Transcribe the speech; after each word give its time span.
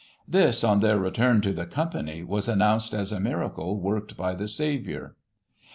This, 0.27 0.63
on 0.63 0.79
their 0.79 0.97
return 0.97 1.41
to 1.41 1.53
the 1.53 1.67
company, 1.67 2.23
was 2.23 2.47
announced 2.47 2.91
as 2.95 3.11
a 3.11 3.19
miracle 3.19 3.79
worked 3.79 4.17
by 4.17 4.33
the 4.33 4.47
Saviour. 4.47 5.15